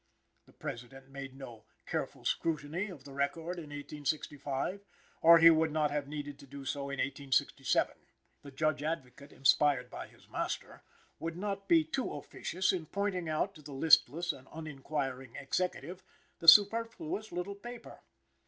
[0.47, 4.83] The President made no "careful scrutiny" of the record in 1865,
[5.21, 7.93] or he would not have needed to do so in 1867.
[8.41, 10.81] The Judge Advocate, inspired by his master,
[11.19, 16.01] would not be too officious in pointing out to the listless and uninquiring Executive
[16.39, 18.01] the superfluous little paper.